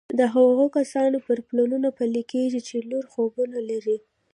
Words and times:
د 0.19 0.21
هغو 0.35 0.65
کسانو 0.77 1.17
پر 1.27 1.37
پلونو 1.47 1.89
پل 1.97 2.13
کېږدئ 2.31 2.61
چې 2.69 2.75
لوړ 2.89 3.03
خوبونه 3.13 3.57
لري 3.69 3.97